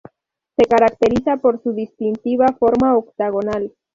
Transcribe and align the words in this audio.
Se 0.57 0.65
caracteriza 0.65 1.37
por 1.37 1.61
su 1.61 1.73
distintiva 1.73 2.47
forma 2.57 2.97
octogonal. 2.97 3.71